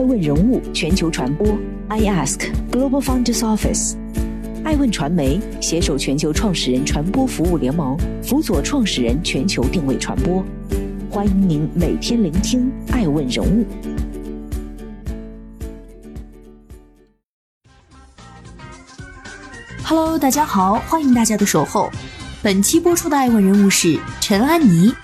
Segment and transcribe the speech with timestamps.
[0.00, 1.46] 爱问人物全球传播
[1.88, 3.96] ，I Ask Global Founders Office，
[4.64, 10.42] 爱问传媒携手全球创始人传播服务联盟，辅佐创始人全球定位传播。
[11.10, 13.66] 欢迎您每天聆听爱问人物。
[19.84, 21.90] Hello，大家好，欢迎大家的守候。
[22.42, 24.94] 本期播出的爱问人物是陈安妮，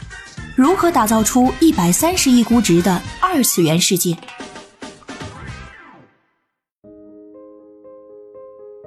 [0.55, 4.17] 如何打造出一百三十亿估值的二次元世界？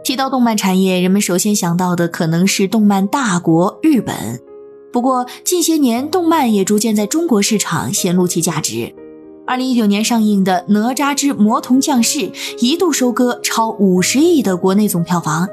[0.09, 4.41] 提到动漫产业，人们首先想到的可能是动漫大国日本。
[4.91, 8.91] 不过近些年，动漫也逐渐在中国市场显露其价值。
[9.45, 12.21] 二零一九年上映的《哪吒之魔童降世》
[12.57, 15.47] 一度收割超五十亿的国内总票房，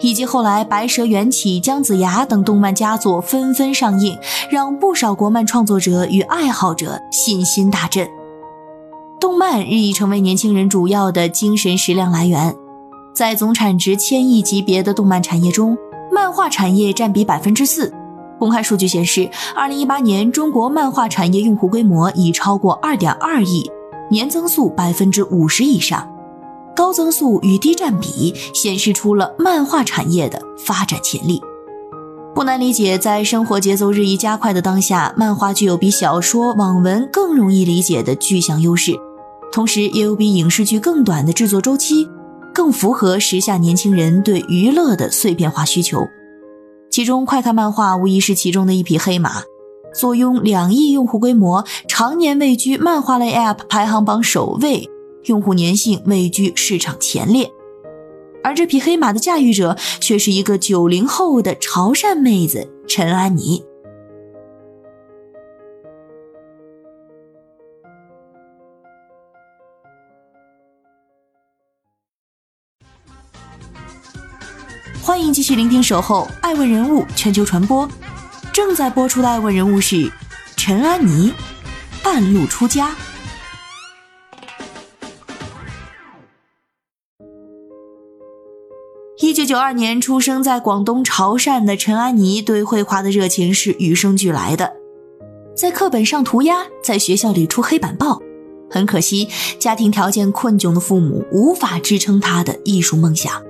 [0.00, 4.18] 以及后来《白蛇缘起》《姜子牙》等动漫佳作纷纷上映，
[4.50, 8.06] 让不少国漫创作者与爱好者信心大振。
[9.18, 12.54] 动漫日益成为年轻人主要的精神食粮来源。
[13.14, 15.78] 在总产值千亿级别的动漫产业中，
[16.10, 17.92] 漫画产业占比百分之四。
[18.40, 23.70] 公开数据显示，二零一八年中国漫画产业用户规模已超过二点二亿，
[24.10, 26.04] 年增速百分之五十以上。
[26.74, 31.40] 高增速与低占比显示出了漫画产业的发展潜力。
[32.34, 38.98] 不难理解，在生活节奏日益加快的当下，漫画具有比小说、网文更容易理解的具象优势，
[39.52, 42.08] 同时也有比影视剧更短的制作周期。
[42.54, 46.08] 更符合时下年轻人对娱乐的碎片化需求，
[46.88, 49.42] 其中快看漫画无疑是其中的一匹黑马，
[49.92, 54.88] 坐拥两亿用户规模，常年位居漫画类 App 排行榜首位，
[55.24, 57.50] 用户粘性位居市场前列。
[58.44, 63.64] 而这匹黑马的驾驭者却是一个九零后的潮汕妹子陈安妮。
[75.14, 77.86] 欢迎继续聆听《守候爱问人物全球传播》，
[78.52, 80.10] 正在播出的爱问人物是
[80.56, 81.32] 陈安妮，
[82.02, 82.96] 半路出家。
[89.18, 94.72] 一九九二年出生在广东潮汕的陈安妮，对绘画的热情是与生俱来的，
[95.56, 98.20] 在课本上涂鸦，在学校里出黑板报。
[98.68, 99.28] 很可惜，
[99.60, 103.40] 家庭条件困窘的父母无法支撑他的艺术梦想。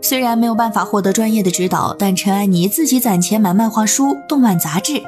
[0.00, 5.02] 虽然没有办法获得专业的指导，但陈安妮自己攒钱买漫画书、动漫杂志。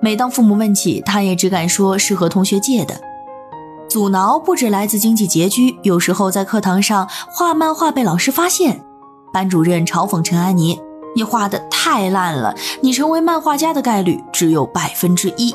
[0.00, 3.00] 每当父母问起，她也只敢说是和同学借的。
[3.88, 8.82] 阻挠不止来自经济拮据，有时候在课堂上画漫画被老师发现，
[9.32, 10.78] 班主任嘲讽陈安妮
[11.14, 15.54] ：“你画的太烂了，你成为漫画家的概率只有百分之一。”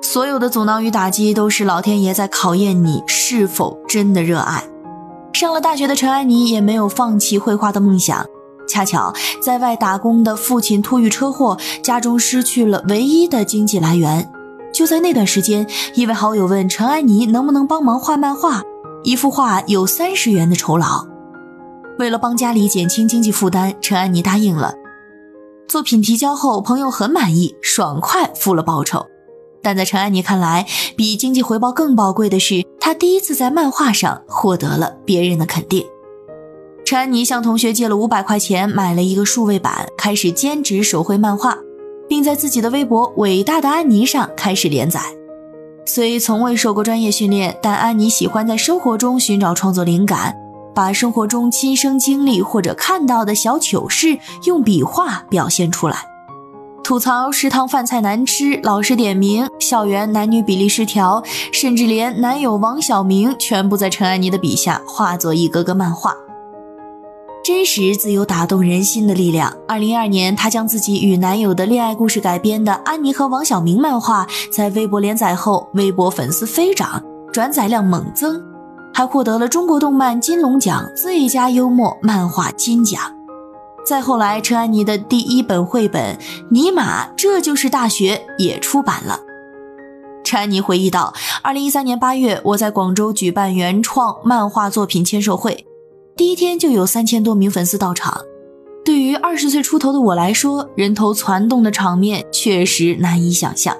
[0.00, 4.62] 所有的阻挠与打击，都是老天爷在考验你是否真的热爱。
[5.38, 8.26] 上了大学的陈安妮也没有放弃绘画的梦想，
[8.66, 14.28] 恰巧在外打工的父亲突遇车祸，家中失去了唯一的经济来源。
[14.74, 18.62] 就在那段时间，一位好友问陈安妮能不能帮忙画漫画，
[19.04, 21.06] 一幅画有三十元的酬劳。
[22.00, 24.74] 为了帮家里减轻经济负担，陈安妮答应了。
[25.68, 29.06] 作品提交后，朋友很满意，爽快付了报酬。
[29.68, 35.84] 但在陈安妮看来，比经济回报更宝贵的是，她第一次在漫画上获得了别人的肯定。
[36.86, 41.58] 陈安妮向同学借了五百块钱，买了一个数位板，开始兼职手绘漫画，
[42.08, 45.02] 并在自己的微博“伟大的安妮”上开始连载。
[45.84, 50.34] 虽从未受过专业训练，但安妮喜欢在生活中寻找创作灵感，
[50.74, 56.06] 把生活中亲身经历或者看到的小糗事用笔画表现出来。
[56.88, 61.22] 吐槽食堂饭菜难吃，老师点名；校园男女比例失调，
[61.52, 66.14] 甚至连男友王小明全部在陈安妮的笔下化作一个个漫画。
[67.44, 69.52] 真实自有打动人心的力量。
[69.68, 78.42] 二零一二年，她将自己与男友的恋爱故事改编的《安妮和王小明》漫画在微博连载后，微博粉丝飞涨，转载量猛增，
[78.94, 83.17] 还获得了中国动漫金龙奖最佳幽默漫画金奖。
[83.88, 86.14] 再后来，陈安妮的第一本绘本
[86.50, 89.18] 《尼玛，这就是大学》也出版了。
[90.22, 95.64] 陈安妮回忆道：“二零一三年八月，我在广州举办原创漫画作品签售会，
[96.14, 98.20] 第一天就有三千多名粉丝到场。
[98.84, 103.74] 对于二十岁出头的我来说，人头攒动的场面确实难以想象。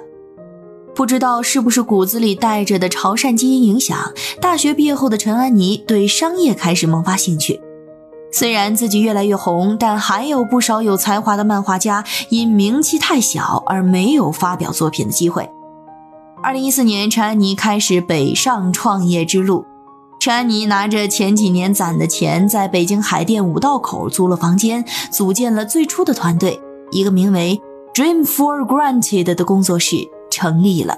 [0.95, 4.11] 不知道是不是骨子里带着的潮汕基因影响，
[4.41, 7.61] 大学毕业后的陈安妮对商业开始萌发兴趣。”
[8.31, 15.49] 虽然自己越来越红，但还有不少有才华的漫画家因名气太小而没有发表作品的机会。
[16.41, 19.65] 二零一四年，陈安妮开始北上创业之路，
[20.19, 26.61] 陈安妮拿着前几年攒的钱，在北京海淀五道口租了房间，组建了最初的团队，
[26.91, 27.59] 一个名为
[27.93, 30.97] “Dream for Granted” 的工作室成立了。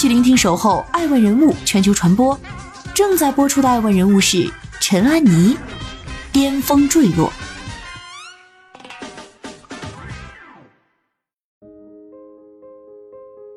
[0.00, 2.34] 续聆听《守候爱问人物全球传播》，
[2.94, 4.50] 正在播出的爱问人物是
[4.80, 5.54] 陈安妮，
[6.32, 7.30] 巅峰坠落。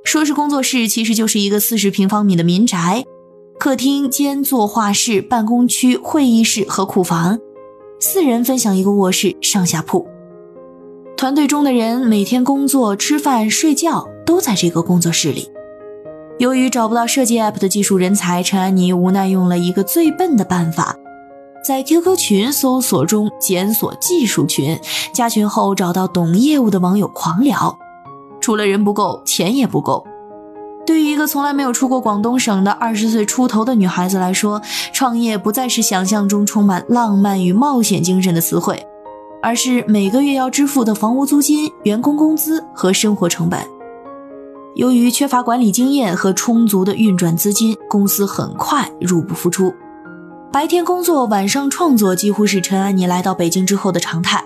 [0.04, 3.06] 说是工作室，其实就是一个四十平方米的民宅，
[3.57, 7.40] 客厅兼作画室、办公区、会议室和库房，
[8.01, 10.06] 四人分享一个卧室，上下铺。
[11.16, 15.50] 团队中的人每天工作、吃饭、睡觉都在这个工作室里。
[16.44, 20.94] 由于找不到设计 App 的技术人才，陈安妮无奈用了一个最笨的办法，
[21.66, 24.78] 在 QQ 群搜索中检索“技术群”，
[25.16, 27.80] 加群后找到懂业务的网友狂聊。
[28.42, 30.06] 除了人不够，钱也不够。
[30.86, 34.62] 对于一个从来没有出过广东省的二十岁出头的女孩子来说，
[34.92, 38.86] 创业不再是想象中充满浪漫与冒险精神的词汇，
[39.42, 43.66] 而是每个月要支付的房屋租金、员工工资和生活成本。
[44.75, 49.73] 由于缺乏管理经验和充足的运转资金，公司很快入不敷出。
[50.51, 54.43] 白天工作，晚上创作，几乎是陈安妮来到北京之后的常态。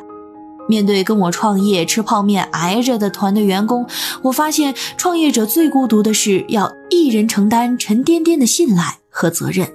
[0.69, 3.87] 面对跟我创业、吃泡面挨着的团队员工，
[4.21, 9.65] 我发现创业者最孤独的是要一人承担沉甸甸的信赖和责任。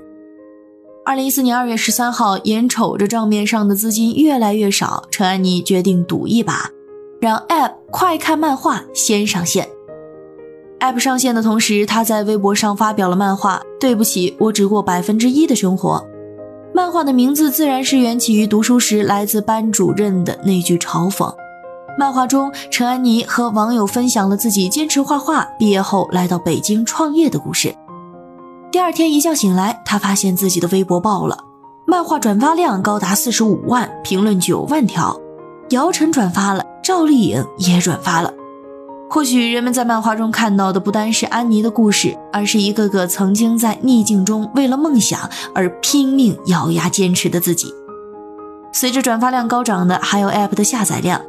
[1.07, 6.69] 二零一四年二月十三号，眼瞅着账面上的资金越来越少，陈安妮决定赌一把，
[7.21, 9.69] 让 App 快看漫画先上线。
[10.83, 13.63] App 上线的同时，他在微博上发表了漫画。
[13.79, 16.05] 对不起，我只过百分之一的生活。
[16.75, 21.33] 漫画的名字自然是缘起于读书时来自班主任的那句嘲讽。
[21.97, 27.73] 漫画中，陈安妮和网友分享了自己坚持画画，毕业后来到北京创业的故事。
[28.73, 31.39] 第二天一觉醒来，他发现自己的微博爆了，
[31.87, 35.17] 漫画转发量高达四十五万，评论九万条。
[35.71, 38.33] 姚晨转发了，赵丽颖也转发了。
[39.13, 47.75] 或许人们在漫画中看到的不单是安妮的故事，而是一个个曾经在逆境中为了梦想而拼命咬牙坚持的自己。
[48.73, 51.21] 随着转发量高涨的，还有 App 的下载量。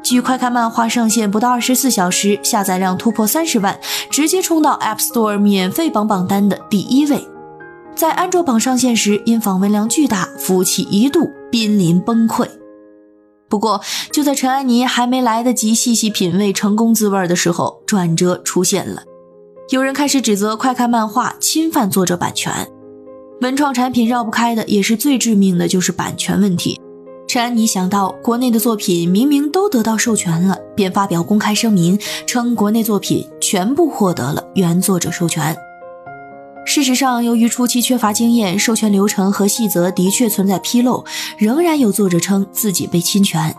[0.00, 7.26] 据快看漫画上线不到二十四小时，下载量突破三十万，直接冲到 App Store 免费榜榜单的第一位。
[7.96, 12.46] 在安卓榜上线时，因访问量巨大，服务器一度濒临崩溃。
[13.48, 13.80] 不过，
[14.10, 19.02] 就在陈安妮还没来得及细细品味成功滋味的时候，转折出现了。
[19.70, 22.52] 有人开始指责快看漫画侵犯作者版权。
[23.40, 26.80] 文创产品绕不开的，也是最致命的，就是版权问题。
[27.26, 35.56] 陈安妮想到国内的作品明明都得到授权了，便发表公开声明，称国内作品全部获得了原作者授权。
[36.74, 41.04] 事实上，由于初期缺乏经验，授权流程和细则的确存在纰漏，
[41.38, 43.54] 仍然有作者称自己被侵权。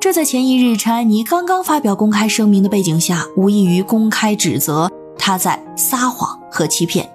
[0.00, 7.08] 这在前一日陈安妮刚刚发表公开声明的背景下，无异于公开指责他在撒谎和欺骗。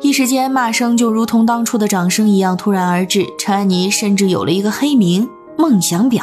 [0.00, 3.26] 一时间，骂声就如同当初的掌声一样突然而至。
[3.38, 5.28] 陈安妮甚至有了一个黑名
[5.58, 6.22] “梦想婊”。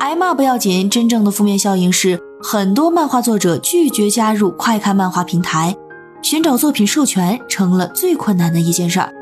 [0.00, 5.74] 挨骂不要紧，真正的负面效应是很多漫画作者拒绝加入快看漫画平台。
[6.22, 9.12] 寻找作品授权成了最困难的一件事儿，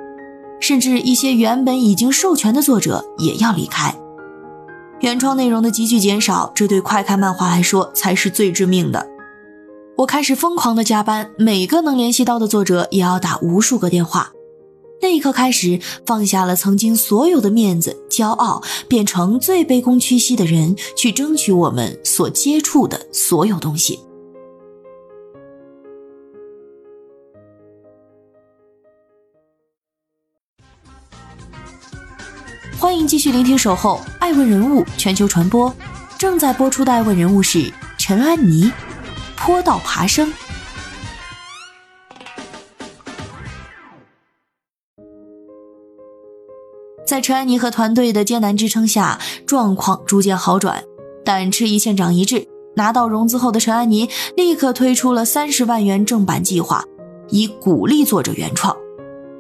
[0.61, 3.95] 甚至一些原本已经授权的作者也要离开。
[5.01, 9.07] 原创内容的急剧减少，这对快看漫画来说才是最致命的。
[9.99, 14.33] 我开始疯狂的加班，每个能联系到的作者也要打无数个电话。
[15.03, 24.01] 那一刻开始，放下了曾经所有的面子、骄傲，变成最卑躬屈膝的人，去争取我们所接触的所有东西。
[32.87, 35.69] 欢迎继续聆听《守候爱问人物全球传播》，
[36.17, 38.71] 正在播出的爱问人物是陈安妮，
[39.37, 40.33] 坡道爬升。
[47.05, 50.85] 在陈安妮和团队的艰难支撑下，状况逐渐好转。
[51.25, 56.85] 但吃一堑长一智，拿到融资后的陈安妮立刻推出了三十万元正版计划，
[57.31, 58.77] 以鼓励作者原创。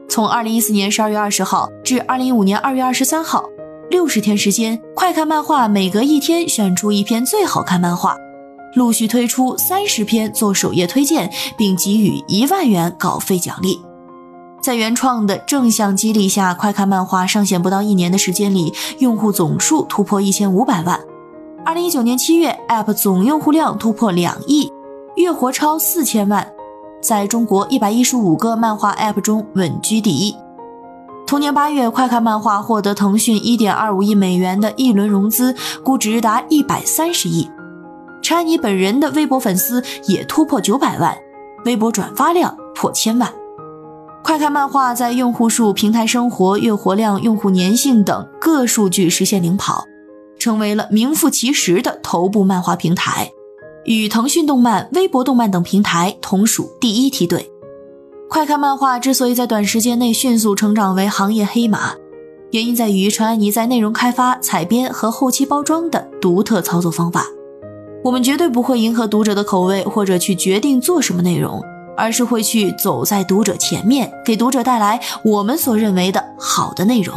[0.08, 3.44] 从二零一四年十二月二十号至二零一五年二月二十三号，
[3.90, 8.16] 六十天时间，快看漫画每隔一天选出一篇最好看漫画，
[8.74, 13.80] 陆续推出三十篇做首页推荐，并给予一万元稿费奖励。
[14.62, 20.98] 在原创的正向激励下，快看漫画上线不到一年的时间里，用户总数突破一千五百万。
[21.64, 24.70] 二零一九年七月，App 总用户量突破两亿，
[25.16, 26.48] 月活超四千万，
[27.06, 30.34] 在中国一百一十五个漫画 App 中稳居第一。
[31.24, 37.48] 同年八月，快看漫画获得腾讯一点二五亿美元的一轮融资，估值达一百三十亿。
[38.22, 41.16] 陈安妮本人的微博粉丝也突破九百万，
[41.64, 43.32] 微博转发量破千万。
[44.24, 49.84] 快看漫画在用户数、平台生活、月活量、用户粘性等各数据实现领跑，
[50.40, 53.30] 成为了名副其实的头部漫画平台，
[53.86, 57.50] 与腾讯动漫、微博动漫等平台同属第一梯队。
[58.28, 61.94] 快看漫画之所以在短时间内迅速成长为行业黑马，
[62.50, 67.24] 原因在于陈安妮在内容开发、采编和后期包装的独特操作方法。
[68.02, 71.62] 我们绝对不会迎合读者的口味，或者去决定做什么内容，
[71.96, 77.14] 而是会去走在读者前面，给读者带来我们所认为的好的内容。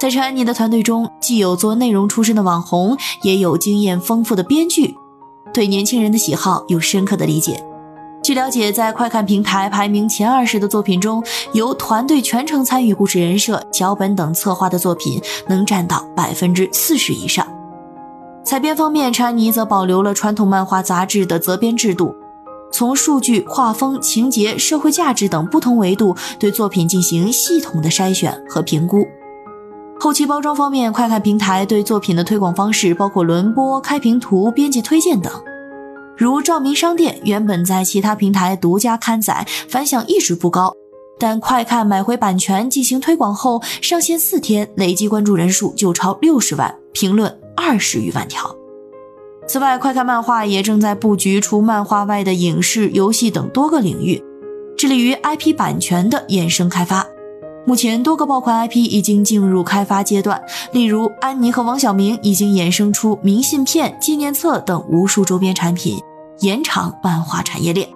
[0.00, 4.96] 在陈安妮的团队中，既有做内容出身的网红，也有经验丰富的编剧，
[5.52, 7.62] 对年轻人的喜好有深刻的理解。
[8.22, 17.46] 据了解，在快看平台排名前二十的作品中，由团队全程参与故事人设、脚本等策划的作品能占到百分之四十以上。
[18.44, 22.14] 采编方面，查尼则保留了传统漫画杂志的责编制度，
[22.70, 29.06] 从数据、画风、情节、社会价值等不同维度对作品进行系统的筛选和评估。
[30.02, 35.30] 后期包装方面，快看平台对作品的推广方式包括轮播、开屏图、编辑推荐等。
[36.16, 40.72] 如照明商店原本在其他平台独家刊载，反响一直不高，
[41.18, 48.56] 但快看买回版权进行推广后，上线四天累计关注人数就超六十万，评论二十余万条。
[49.46, 54.22] 此外，快看漫画也正在布局除漫画外的影视、游戏等多个领域，
[54.78, 57.06] 致力于 IP 版权的衍生开发。
[57.66, 65.98] 目前，多个爆款 IP 已经进入开发阶段，例如安妮和王小明已经衍生出明信片、纪念册等无数周边产品。
[66.40, 67.86] 延长漫画产业链。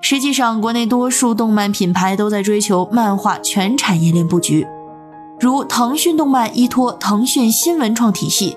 [0.00, 4.66] 实际上，国内多数动漫品牌都在追求漫画全产业链布局，
[5.38, 8.56] 如腾讯动漫依托腾讯新文创体系，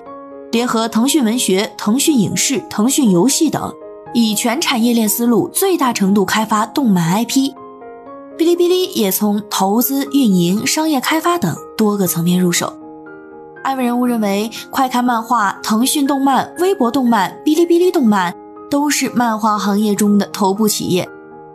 [0.52, 3.70] 联合腾讯文学、腾讯影视、腾讯游戏等，
[4.14, 7.52] 以全产业链思路最大程度开发动漫 IP。
[8.38, 12.72] 哔哩哔哩也从投资、运营、商业开发等多个层面入手。
[13.62, 18.34] 艾文人物认为，快看漫画、腾讯动漫、微博动漫、哔哩哔哩动漫。
[18.70, 21.08] 都是漫画行业中的头部企业，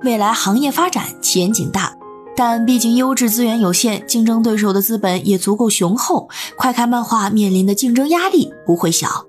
[0.04, 1.98] 未来行业发展前景大。
[2.34, 9.26] 但毕竟优质资源有限，竞争对手的资本也足够雄厚，快看漫画面临的竞争压力不会小，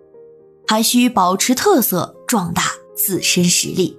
[0.68, 2.62] 还需保持特色，壮大
[2.94, 3.98] 自身实力。